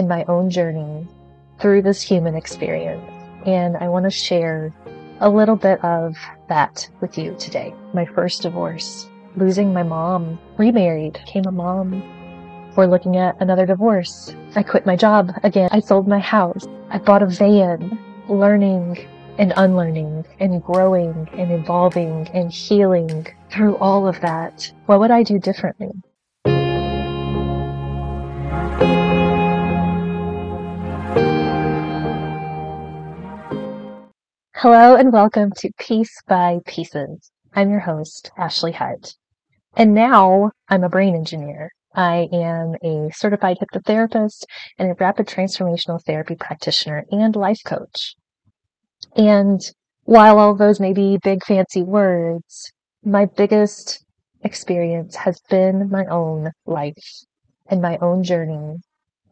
[0.00, 1.06] and my own journey
[1.60, 3.04] through this human experience.
[3.44, 4.72] And I want to share
[5.20, 6.16] a little bit of
[6.48, 7.74] that with you today.
[7.92, 12.02] My first divorce, losing my mom, remarried, became a mom.
[12.76, 14.34] We're looking at another divorce.
[14.56, 15.68] I quit my job again.
[15.70, 16.66] I sold my house.
[16.88, 19.06] I bought a van, learning
[19.36, 24.72] and unlearning and growing and evolving and healing through all of that.
[24.86, 25.90] What would I do differently?
[34.62, 37.30] Hello and welcome to Piece by Pieces.
[37.54, 39.14] I'm your host, Ashley Hutt.
[39.74, 41.70] And now I'm a brain engineer.
[41.94, 44.44] I am a certified hypnotherapist
[44.76, 48.16] and a rapid transformational therapy practitioner and life coach.
[49.16, 49.62] And
[50.02, 52.70] while all those may be big fancy words,
[53.02, 54.04] my biggest
[54.42, 57.24] experience has been my own life
[57.70, 58.76] and my own journey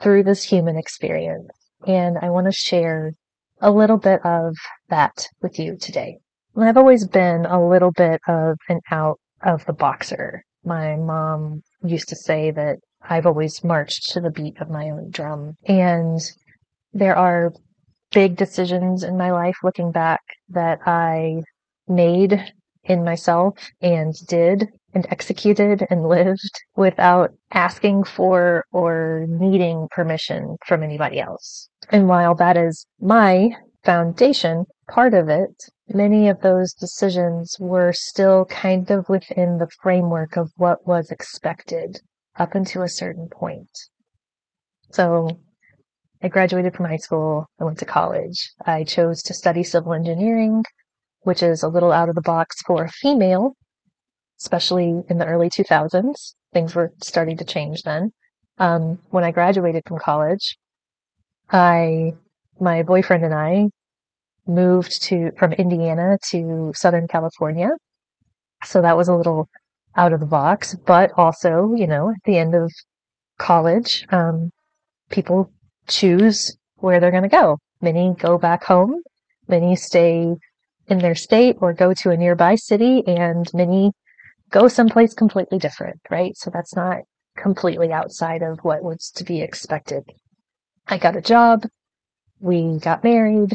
[0.00, 1.50] through this human experience.
[1.86, 3.12] And I want to share
[3.60, 4.54] a little bit of
[4.88, 6.18] that with you today.
[6.56, 10.42] I've always been a little bit of an out of the boxer.
[10.64, 15.10] My mom used to say that I've always marched to the beat of my own
[15.10, 15.54] drum.
[15.66, 16.20] And
[16.92, 17.52] there are
[18.12, 21.42] big decisions in my life looking back that I
[21.86, 22.52] made
[22.84, 30.82] in myself and did and executed and lived without asking for or needing permission from
[30.82, 31.68] anybody else.
[31.90, 38.44] And while that is my foundation, part of it, many of those decisions were still
[38.44, 42.00] kind of within the framework of what was expected
[42.36, 43.70] up until a certain point.
[44.90, 45.38] So
[46.22, 47.46] I graduated from high school.
[47.58, 48.52] I went to college.
[48.66, 50.64] I chose to study civil engineering,
[51.20, 53.54] which is a little out of the box for a female,
[54.40, 56.34] especially in the early 2000s.
[56.52, 58.12] Things were starting to change then.
[58.58, 60.58] Um, when I graduated from college,
[61.50, 62.12] I,
[62.60, 63.68] my boyfriend and I
[64.46, 67.70] moved to, from Indiana to Southern California.
[68.64, 69.48] So that was a little
[69.96, 72.72] out of the box, but also, you know, at the end of
[73.38, 74.50] college, um,
[75.10, 75.52] people
[75.86, 77.58] choose where they're going to go.
[77.80, 79.02] Many go back home.
[79.48, 80.34] Many stay
[80.88, 83.92] in their state or go to a nearby city and many
[84.50, 86.36] go someplace completely different, right?
[86.36, 86.98] So that's not
[87.36, 90.04] completely outside of what was to be expected.
[90.88, 91.64] I got a job.
[92.40, 93.54] We got married.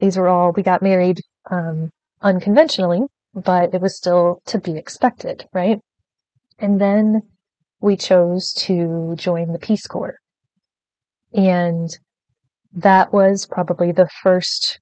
[0.00, 1.20] These were all, we got married,
[1.50, 3.02] um, unconventionally,
[3.34, 5.80] but it was still to be expected, right?
[6.58, 7.22] And then
[7.80, 10.18] we chose to join the Peace Corps.
[11.32, 11.88] And
[12.72, 14.80] that was probably the first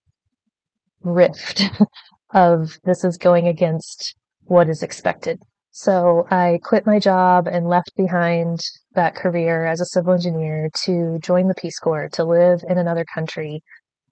[1.03, 1.63] rift
[2.31, 5.41] of this is going against what is expected.
[5.77, 8.61] So I quit my job and left behind
[8.93, 13.05] that career as a civil engineer to join the Peace Corps, to live in another
[13.13, 13.61] country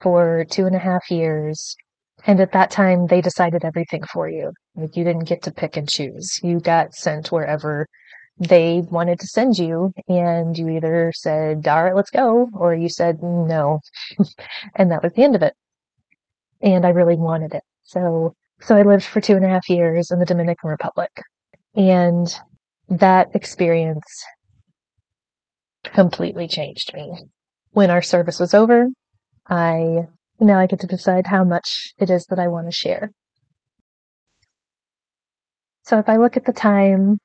[0.01, 1.77] for two and a half years.
[2.27, 4.51] And at that time, they decided everything for you.
[4.75, 6.41] Like you didn't get to pick and choose.
[6.43, 7.87] You got sent wherever
[8.41, 12.89] they wanted to send you and you either said, all right, let's go, or you
[12.89, 13.79] said no.
[14.75, 15.55] and that was the end of it.
[16.61, 17.63] And I really wanted it.
[17.85, 21.23] So, so I lived for two and a half years in the Dominican Republic
[21.75, 22.35] and
[22.89, 24.25] that experience
[25.85, 27.25] completely changed me.
[27.73, 28.89] When our service was over,
[29.49, 30.07] I
[30.41, 33.11] now I get to decide how much it is that I want to share.
[35.85, 37.19] So if I look at the time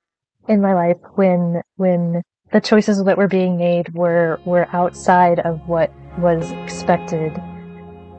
[0.47, 2.21] in my life when when
[2.51, 7.37] the choices that were being made were were outside of what was expected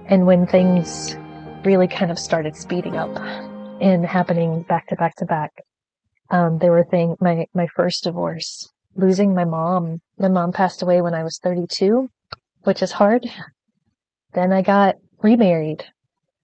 [0.07, 1.17] and when things
[1.65, 3.17] really kind of started speeding up
[3.81, 5.53] and happening back to back to back
[6.31, 10.01] um, there were things my my first divorce losing my mom.
[10.19, 12.09] My mom passed away when i was 32
[12.65, 13.27] which is hard.
[14.35, 15.85] Then i got remarried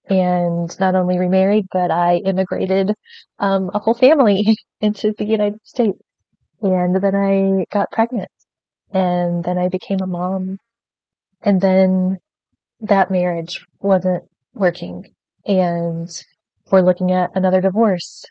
[0.09, 2.93] and not only remarried, but I immigrated
[3.39, 5.99] um, a whole family into the United States.
[6.61, 8.29] And then I got pregnant,
[8.91, 10.57] and then I became a mom,
[11.41, 12.17] and then
[12.81, 14.23] that marriage wasn't
[14.53, 15.05] working,
[15.45, 16.09] and
[16.71, 18.23] we're looking at another divorce,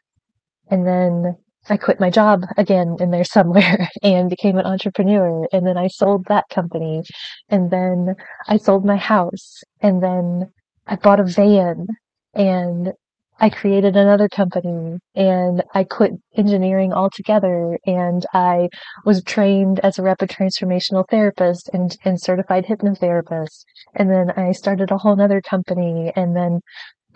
[0.69, 1.37] and then
[1.69, 5.47] I quit my job again in there somewhere and became an entrepreneur.
[5.53, 7.03] And then I sold that company.
[7.49, 8.15] And then
[8.49, 9.63] I sold my house.
[9.81, 10.53] And then
[10.87, 11.87] I bought a van
[12.35, 12.93] and
[13.41, 18.69] I created another company and I quit engineering altogether and I
[19.05, 23.65] was trained as a rapid transformational therapist and, and certified hypnotherapist.
[23.95, 26.61] And then I started a whole other company and then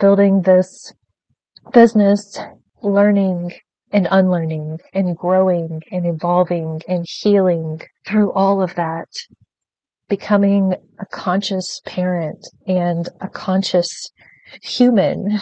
[0.00, 0.92] building this
[1.72, 2.38] business,
[2.82, 3.52] learning
[3.92, 9.08] and unlearning and growing and evolving and healing through all of that
[10.08, 14.10] becoming a conscious parent and a conscious
[14.62, 15.38] human,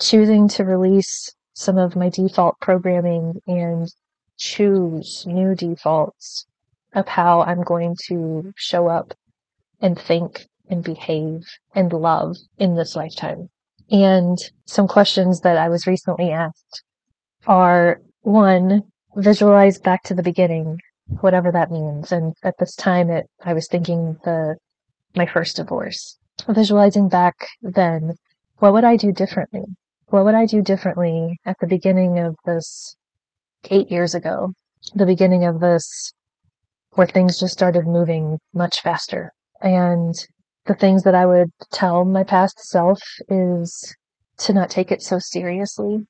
[0.00, 3.88] choosing to release some of my default programming and
[4.38, 6.46] choose new defaults
[6.94, 9.12] of how I'm going to show up
[9.80, 11.42] and think and behave
[11.74, 13.50] and love in this lifetime.
[13.90, 16.84] And some questions that I was recently asked
[17.46, 18.82] are one,
[19.16, 20.78] visualize back to the beginning,
[21.20, 22.12] whatever that means.
[22.12, 24.56] And at this time, it, I was thinking the,
[25.14, 28.14] my first divorce, visualizing back then,
[28.58, 29.64] what would I do differently?
[30.06, 32.96] What would I do differently at the beginning of this
[33.70, 34.52] eight years ago?
[34.94, 36.12] The beginning of this
[36.94, 39.32] where things just started moving much faster.
[39.60, 40.14] And
[40.66, 43.94] the things that I would tell my past self is
[44.38, 46.06] to not take it so seriously,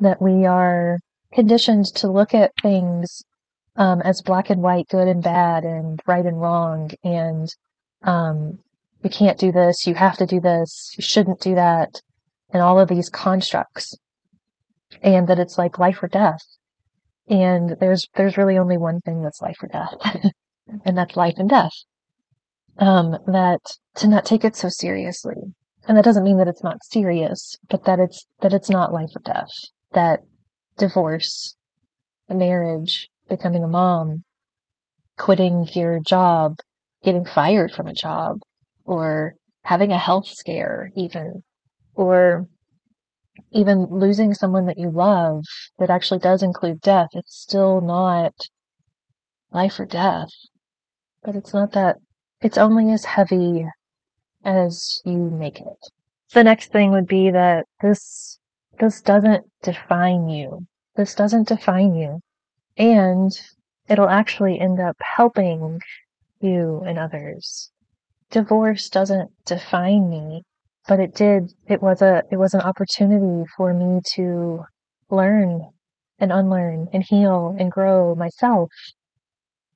[0.00, 0.98] that we are
[1.32, 3.22] conditioned to look at things
[3.76, 7.48] um, as black and white, good and bad, and right and wrong, and
[8.02, 8.58] um,
[9.02, 12.00] you can't do this, you have to do this, you shouldn't do that,
[12.50, 13.96] and all of these constructs,
[15.02, 16.40] and that it's like life or death.
[17.28, 19.94] And there's there's really only one thing that's life or death,
[20.84, 21.72] and that's life and death.
[22.78, 23.60] Um, that
[23.96, 25.54] to not take it so seriously,
[25.88, 29.10] and that doesn't mean that it's not serious, but that it's that it's not life
[29.14, 29.50] or death.
[29.92, 30.20] That
[30.78, 31.56] divorce,
[32.28, 34.24] a marriage, becoming a mom,
[35.16, 36.58] quitting your job,
[37.02, 38.40] getting fired from a job,
[38.84, 41.42] or having a health scare, even,
[41.94, 42.46] or
[43.52, 45.44] even losing someone that you love
[45.78, 47.08] that actually does include death.
[47.12, 48.34] It's still not
[49.52, 50.28] life or death,
[51.24, 51.96] but it's not that,
[52.40, 53.66] it's only as heavy
[54.44, 55.78] as you make it.
[56.32, 58.38] The next thing would be that this,
[58.78, 60.66] this doesn't define you.
[60.96, 62.20] This doesn't define you
[62.76, 63.30] and
[63.88, 65.80] it'll actually end up helping
[66.40, 67.70] you and others.
[68.30, 70.42] Divorce doesn't define me,
[70.88, 74.64] but it did, it was a, it was an opportunity for me to
[75.10, 75.70] learn
[76.18, 78.70] and unlearn and heal and grow myself.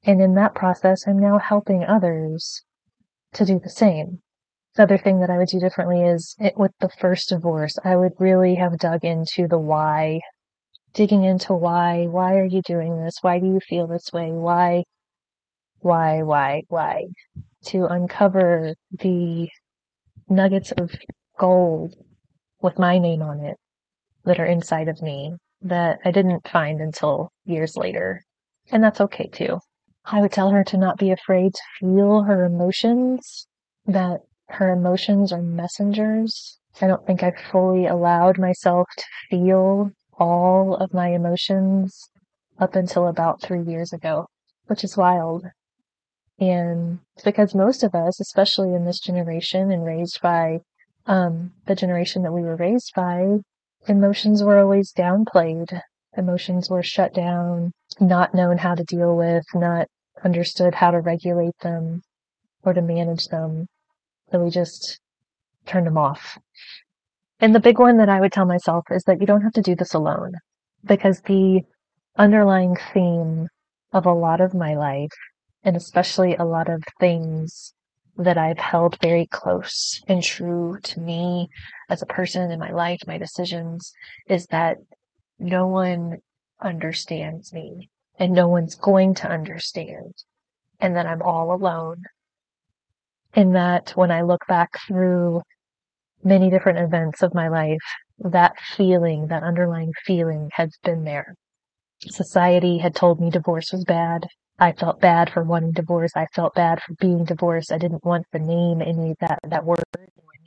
[0.05, 2.64] And in that process, I'm now helping others
[3.35, 4.23] to do the same.
[4.77, 7.97] The other thing that I would do differently is it, with the first divorce, I
[7.97, 10.21] would really have dug into the why
[10.93, 13.19] digging into why, why are you doing this?
[13.21, 14.31] Why do you feel this way?
[14.31, 14.85] Why,
[15.81, 17.07] why, why, why?
[17.67, 19.49] To uncover the
[20.29, 20.93] nuggets of
[21.39, 21.95] gold
[22.61, 23.57] with my name on it
[24.25, 28.23] that are inside of me that I didn't find until years later.
[28.71, 29.61] And that's okay too.
[30.05, 33.47] I would tell her to not be afraid to feel her emotions,
[33.87, 36.58] that her emotions are messengers.
[36.81, 42.11] I don't think I fully allowed myself to feel all of my emotions
[42.58, 44.26] up until about three years ago,
[44.67, 45.47] which is wild.
[46.38, 50.61] And because most of us, especially in this generation and raised by
[51.06, 53.38] um, the generation that we were raised by,
[53.88, 55.81] emotions were always downplayed.
[56.17, 59.87] Emotions were shut down, not known how to deal with, not
[60.25, 62.02] understood how to regulate them
[62.62, 63.67] or to manage them.
[64.31, 65.00] So we just
[65.67, 66.38] turned them off.
[67.41, 69.62] And the big one that I would tell myself is that you don't have to
[69.62, 70.35] do this alone
[70.85, 71.62] because the
[72.17, 73.49] underlying theme
[73.93, 75.11] of a lot of my life,
[75.65, 77.75] and especially a lot of things
[78.17, 81.49] that I've held very close and true to me
[81.88, 83.93] as a person in my life, my decisions,
[84.26, 84.76] is that
[85.38, 86.19] no one
[86.61, 87.88] understands me
[88.19, 90.12] and no one's going to understand
[90.78, 92.05] and that I'm all alone.
[93.35, 95.43] And that when I look back through
[96.25, 97.79] many different events of my life,
[98.19, 101.35] that feeling, that underlying feeling has been there.
[102.01, 104.27] Society had told me divorce was bad.
[104.59, 106.13] I felt bad for wanting divorce.
[106.15, 107.73] I felt bad for being divorced.
[107.73, 109.83] I didn't want the name any of that, that word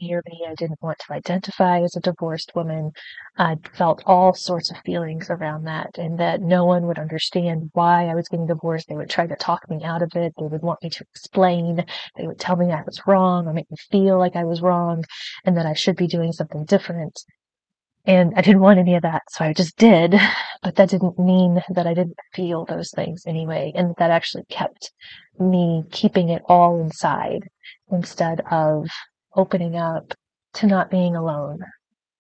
[0.04, 0.46] near me.
[0.48, 2.92] I didn't want to identify as a divorced woman.
[3.38, 8.08] I felt all sorts of feelings around that and that no one would understand why
[8.08, 8.90] I was getting divorced.
[8.90, 10.34] They would try to talk me out of it.
[10.38, 11.86] They would want me to explain.
[12.18, 15.04] They would tell me I was wrong or make me feel like I was wrong
[15.46, 17.20] and that I should be doing something different.
[18.06, 20.16] And I didn't want any of that, so I just did.
[20.62, 23.72] But that didn't mean that I didn't feel those things anyway.
[23.76, 24.92] And that actually kept
[25.40, 27.48] me keeping it all inside
[27.92, 28.88] instead of
[29.36, 30.14] opening up
[30.54, 31.60] to not being alone.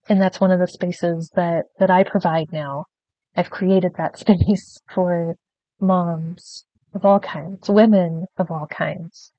[0.10, 2.86] And that's one of the spaces that, that I provide now.
[3.36, 5.36] I've created that space for
[5.80, 9.32] moms of all kinds, women of all kinds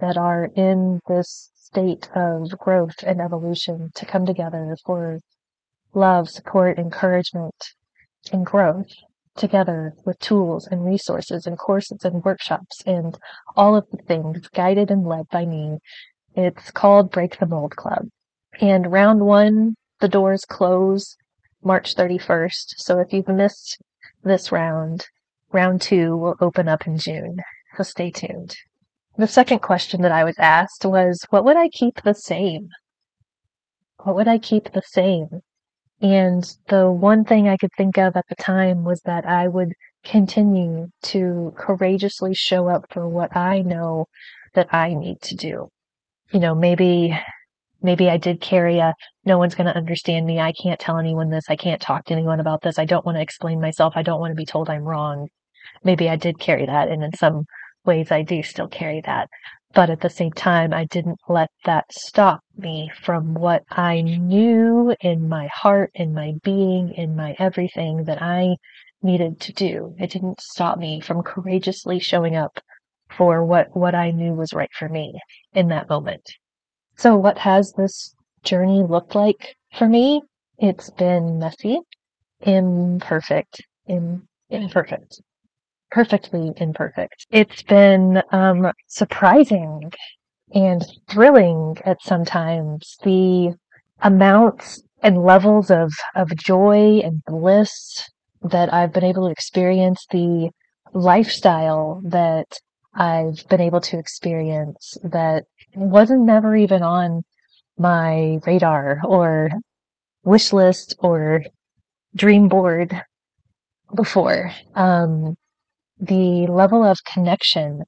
[0.00, 5.20] that are in this state of growth and evolution to come together for
[5.94, 7.54] love, support, encouragement,
[8.32, 8.92] and growth.
[9.36, 13.18] together with tools and resources and courses and workshops and
[13.56, 15.78] all of the things guided and led by me.
[16.34, 18.08] It's called Break the Mold Club.
[18.60, 21.16] And round one, the doors close
[21.62, 22.74] March 31st.
[22.78, 23.78] So if you've missed
[24.22, 25.06] this round,
[25.52, 27.36] round two will open up in June.
[27.76, 28.56] So stay tuned.
[29.16, 32.68] The second question that I was asked was, what would I keep the same?
[33.98, 35.42] What would I keep the same?
[36.00, 39.74] And the one thing I could think of at the time was that I would
[40.02, 44.06] continue to courageously show up for what I know
[44.54, 45.68] that I need to do.
[46.32, 47.18] You know, maybe,
[47.82, 48.94] maybe I did carry a,
[49.26, 50.40] no one's going to understand me.
[50.40, 51.44] I can't tell anyone this.
[51.50, 52.78] I can't talk to anyone about this.
[52.78, 53.92] I don't want to explain myself.
[53.96, 55.28] I don't want to be told I'm wrong.
[55.84, 56.88] Maybe I did carry that.
[56.88, 57.44] And in some
[57.84, 59.28] ways, I do still carry that.
[59.74, 64.94] But at the same time, I didn't let that stop me from what I knew
[65.00, 68.56] in my heart, in my being, in my everything that I
[69.02, 69.94] needed to do.
[69.98, 72.58] It didn't stop me from courageously showing up
[73.16, 75.18] for what, what I knew was right for me
[75.52, 76.22] in that moment.
[76.96, 80.22] So what has this journey looked like for me?
[80.58, 81.80] It's been messy,
[82.40, 85.20] imperfect, Im- imperfect
[85.92, 87.26] perfectly imperfect.
[87.30, 89.92] It's been um, surprising
[90.54, 93.54] and thrilling at sometimes the
[94.00, 98.08] amounts and levels of, of joy and bliss
[98.42, 100.50] that I've been able to experience, the
[100.94, 102.58] lifestyle that
[102.94, 105.44] I've been able to experience that
[105.74, 107.22] wasn't never even on
[107.78, 109.50] my radar or
[110.24, 111.42] wish list or
[112.14, 113.02] dream board
[113.94, 114.52] before.
[114.74, 115.36] Um,
[115.98, 117.82] the level of connection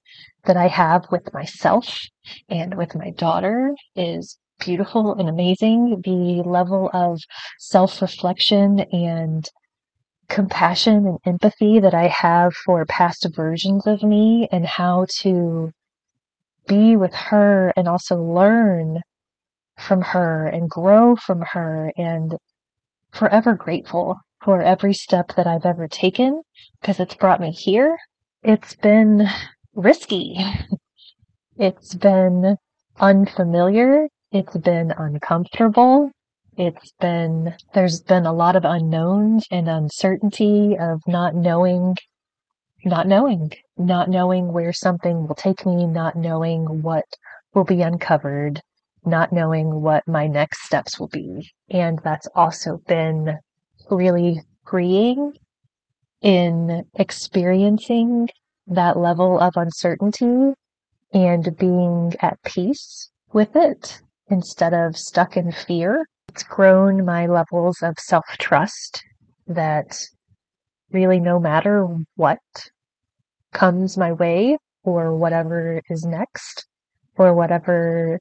[0.44, 1.98] that I have with myself
[2.48, 6.00] and with my daughter is beautiful and amazing.
[6.04, 7.20] The level of
[7.58, 9.48] self reflection and
[10.28, 15.70] compassion and empathy that I have for past versions of me and how to
[16.66, 19.00] be with her and also learn
[19.78, 22.36] from her and grow from her and
[23.12, 26.42] forever grateful for every step that I've ever taken
[26.80, 27.96] because it's brought me here.
[28.42, 29.26] It's been
[29.74, 30.38] risky.
[31.56, 32.56] It's been
[32.98, 34.08] unfamiliar.
[34.32, 36.10] It's been uncomfortable.
[36.56, 41.96] It's been, there's been a lot of unknowns and uncertainty of not knowing,
[42.84, 47.04] not knowing, not knowing where something will take me, not knowing what
[47.54, 48.60] will be uncovered,
[49.04, 51.50] not knowing what my next steps will be.
[51.70, 53.38] And that's also been
[53.90, 55.32] really freeing
[56.22, 58.28] in experiencing
[58.68, 60.54] that level of uncertainty
[61.12, 66.06] and being at peace with it instead of stuck in fear.
[66.34, 69.04] It's grown my levels of self trust
[69.46, 69.96] that
[70.90, 71.86] really no matter
[72.16, 72.40] what
[73.52, 76.66] comes my way or whatever is next
[77.16, 78.18] or whatever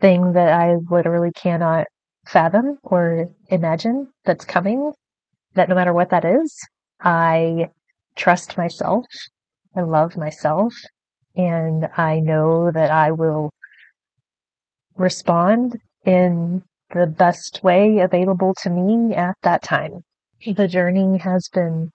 [0.00, 1.88] thing that I literally cannot
[2.26, 4.90] fathom or imagine that's coming,
[5.52, 6.58] that no matter what that is,
[7.02, 7.68] I
[8.16, 9.04] trust myself.
[9.76, 10.72] I love myself
[11.36, 13.50] and I know that I will
[14.96, 20.04] respond in the best way available to me at that time.
[20.44, 21.90] The journey has been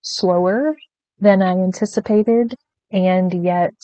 [0.00, 0.76] slower
[1.20, 2.54] than I anticipated
[2.90, 3.74] and yet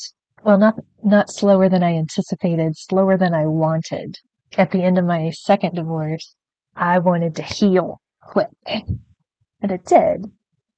[0.45, 4.17] well not not slower than I anticipated, slower than I wanted.
[4.57, 6.35] At the end of my second divorce,
[6.75, 8.51] I wanted to heal quick.
[8.67, 10.31] And it did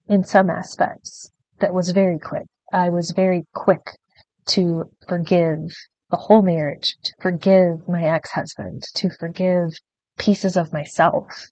[0.09, 1.31] in some aspects.
[1.61, 2.47] That was very quick.
[2.73, 3.83] I was very quick
[4.49, 5.61] to forgive
[6.11, 9.71] the whole marriage, to forgive my ex-husband, to forgive
[10.19, 11.49] pieces of myself,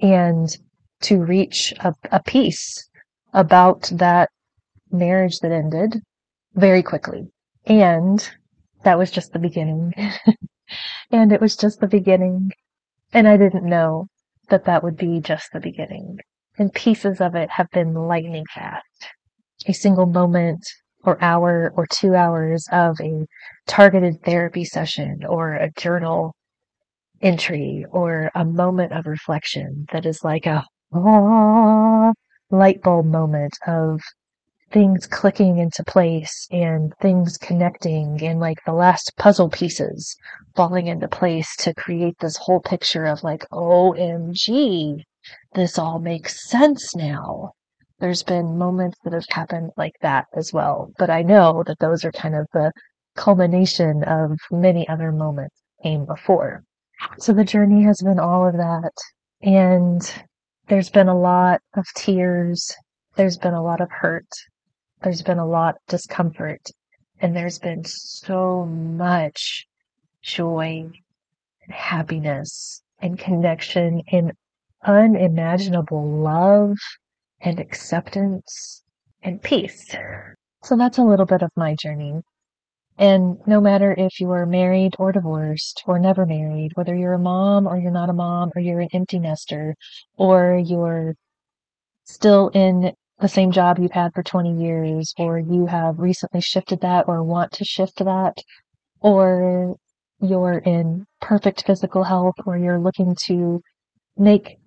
[0.00, 0.56] and
[1.02, 2.88] to reach a, a peace
[3.32, 4.30] about that
[4.90, 6.00] marriage that ended
[6.54, 7.30] very quickly.
[7.66, 8.28] And
[8.82, 9.92] that was just the beginning.
[11.10, 12.52] and it was just the beginning.
[13.12, 14.08] And I didn't know
[14.48, 16.18] that that would be just the beginning.
[16.58, 19.08] And pieces of it have been lightning fast.
[19.66, 20.66] A single moment
[21.04, 23.26] or hour or two hours of a
[23.66, 26.34] targeted therapy session or a journal
[27.22, 30.64] entry or a moment of reflection that is like a
[32.50, 34.00] light bulb moment of
[34.70, 40.16] things clicking into place and things connecting and like the last puzzle pieces
[40.54, 45.02] falling into place to create this whole picture of like, OMG,
[45.54, 47.52] this all makes sense now
[48.00, 50.92] there's been moments that have happened like that as well.
[50.98, 52.72] But I know that those are kind of the
[53.16, 56.64] culmination of many other moments came before.
[57.18, 58.92] So the journey has been all of that.
[59.42, 60.02] And
[60.68, 62.74] there's been a lot of tears
[63.16, 64.28] there's been a lot of hurt.
[65.02, 66.70] There's been a lot of discomfort.
[67.20, 69.66] And there's been so much
[70.22, 70.88] joy
[71.62, 74.32] and happiness and connection and
[74.84, 76.76] unimaginable love
[77.40, 78.82] and acceptance
[79.22, 79.94] and peace.
[80.62, 82.20] So that's a little bit of my journey.
[82.98, 87.18] And no matter if you are married or divorced or never married, whether you're a
[87.18, 89.74] mom or you're not a mom or you're an empty nester
[90.18, 91.14] or you're
[92.04, 96.80] still in the same job you've had for 20 years or you have recently shifted
[96.82, 98.36] that or want to shift that
[99.00, 99.76] or
[100.20, 103.62] you're in perfect physical health or you're looking to
[104.16, 104.58] make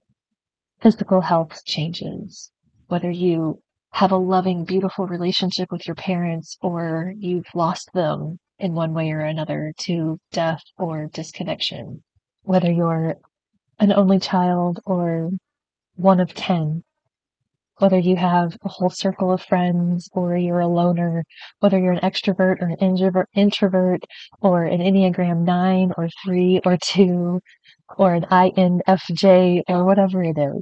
[0.81, 2.51] physical health changes,
[2.93, 3.59] whether you
[3.89, 9.09] have a loving, beautiful relationship with your parents or you've lost them in one way
[9.09, 12.03] or another to death or disconnection,
[12.43, 13.15] whether you're
[13.79, 15.31] an only child or
[15.95, 16.83] one of 10,
[17.79, 21.23] whether you have a whole circle of friends or you're a loner,
[21.61, 22.77] whether you're an extrovert or an
[23.35, 24.03] introvert,
[24.39, 27.39] or an Enneagram 9 or 3 or 2
[27.97, 30.61] or an INFJ or whatever it is.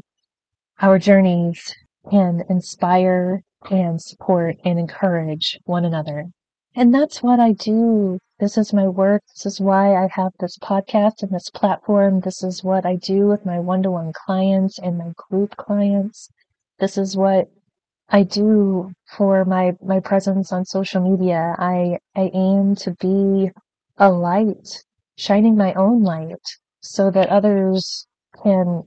[0.80, 1.76] Our journeys
[2.10, 6.32] can inspire and support and encourage one another.
[6.74, 8.18] And that's what I do.
[8.40, 9.22] This is my work.
[9.28, 12.22] This is why I have this podcast and this platform.
[12.22, 16.30] This is what I do with my one to one clients and my group clients.
[16.80, 17.52] This is what
[18.10, 21.56] I do for my, my presence on social media.
[21.60, 23.52] I, I aim to be
[23.98, 24.84] a light,
[25.18, 26.42] shining my own light
[26.80, 28.08] so that others
[28.42, 28.84] can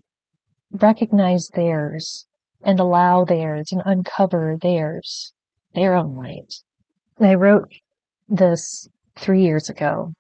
[0.73, 2.26] recognize theirs
[2.64, 5.33] and allow theirs and uncover theirs,
[5.75, 6.54] their own light.
[7.21, 7.73] I wrote
[8.28, 10.12] this three years ago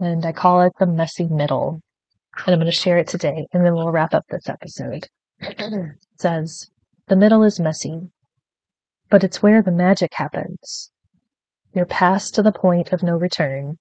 [0.00, 1.80] and I call it the messy middle.
[2.46, 5.06] And I'm going to share it today and then we'll wrap up this episode.
[5.40, 6.70] it says,
[7.06, 8.08] the middle is messy,
[9.10, 10.90] but it's where the magic happens.
[11.74, 13.78] You're past to the point of no return.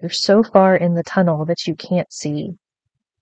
[0.00, 2.58] You're so far in the tunnel that you can't see.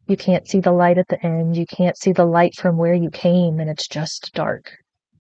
[0.07, 1.57] You can't see the light at the end.
[1.57, 4.71] You can't see the light from where you came, and it's just dark.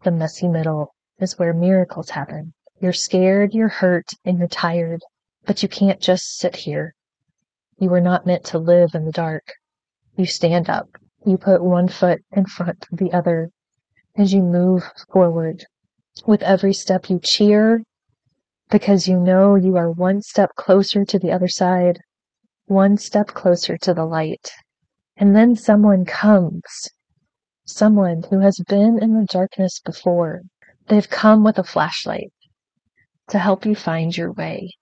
[0.03, 2.53] The messy middle is where miracles happen.
[2.81, 5.01] You're scared, you're hurt, and you're tired,
[5.47, 6.94] but you can't just sit here.
[7.79, 9.55] You were not meant to live in the dark.
[10.16, 10.88] You stand up.
[11.25, 13.51] You put one foot in front of the other
[14.16, 15.64] as you move forward.
[16.27, 17.83] With every step you cheer
[18.70, 22.01] because you know you are one step closer to the other side,
[22.66, 24.53] one step closer to the light.
[25.16, 26.90] And then someone comes.
[27.64, 30.42] Someone who has been in the darkness before.
[30.88, 32.33] They've come with a flashlight
[33.29, 34.74] to help you find your way.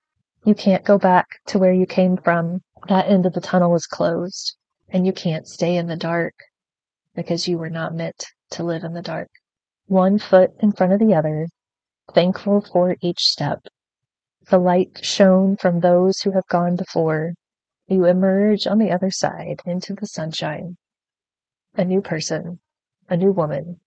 [0.45, 2.63] You can't go back to where you came from.
[2.89, 4.57] That end of the tunnel is closed.
[4.89, 6.35] And you can't stay in the dark
[7.15, 9.29] because you were not meant to live in the dark.
[9.87, 11.49] One foot in front of the other,
[12.15, 13.61] thankful for each step.
[14.49, 17.35] The light shone from those who have gone before,
[17.89, 20.77] you emerge on the other side into the sunshine.
[21.75, 22.61] A new person,
[23.09, 23.81] a new woman,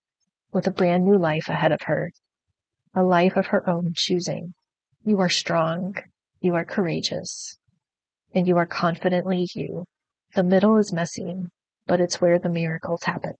[0.51, 2.11] with a brand new life ahead of her,
[2.93, 4.53] a life of her own choosing.
[5.03, 5.95] You are strong,
[6.39, 7.57] you are courageous,
[8.33, 9.85] and you are confidently you.
[10.33, 11.45] The middle is messy,
[11.87, 13.33] but it's where the miracles happen.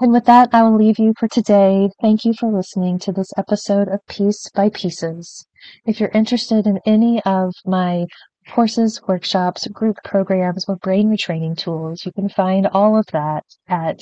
[0.00, 1.90] And with that, I will leave you for today.
[2.00, 5.44] Thank you for listening to this episode of Piece by Pieces.
[5.86, 8.06] If you're interested in any of my
[8.48, 14.00] courses, workshops, group programs, or brain retraining tools, you can find all of that at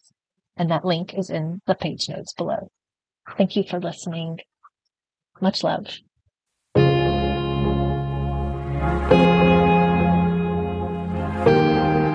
[0.57, 2.69] And that link is in the page notes below.
[3.37, 4.39] Thank you for listening.
[5.39, 5.99] Much love.